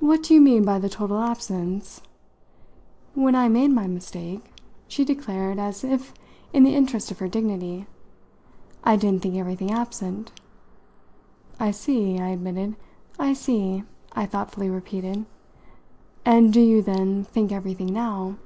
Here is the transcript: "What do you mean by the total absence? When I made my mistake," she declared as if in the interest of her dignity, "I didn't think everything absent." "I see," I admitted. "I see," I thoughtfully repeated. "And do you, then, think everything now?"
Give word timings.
"What 0.00 0.22
do 0.22 0.32
you 0.32 0.40
mean 0.40 0.64
by 0.64 0.78
the 0.78 0.88
total 0.88 1.20
absence? 1.20 2.00
When 3.12 3.34
I 3.34 3.50
made 3.50 3.70
my 3.70 3.86
mistake," 3.86 4.50
she 4.88 5.04
declared 5.04 5.58
as 5.58 5.84
if 5.84 6.14
in 6.54 6.62
the 6.62 6.74
interest 6.74 7.10
of 7.10 7.18
her 7.18 7.28
dignity, 7.28 7.86
"I 8.82 8.96
didn't 8.96 9.20
think 9.20 9.34
everything 9.36 9.70
absent." 9.70 10.32
"I 11.60 11.70
see," 11.70 12.18
I 12.18 12.28
admitted. 12.28 12.76
"I 13.18 13.34
see," 13.34 13.84
I 14.14 14.24
thoughtfully 14.24 14.70
repeated. 14.70 15.26
"And 16.24 16.50
do 16.50 16.60
you, 16.62 16.80
then, 16.80 17.22
think 17.22 17.52
everything 17.52 17.92
now?" 17.92 18.36